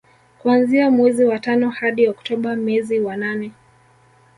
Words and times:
Kuanzia 0.39 0.91
mwezi 0.91 1.25
wa 1.25 1.39
tano 1.39 1.69
hadi 1.69 2.07
Oktoba 2.07 2.55
mezi 2.55 2.99
wa 2.99 3.17
nane 3.17 3.51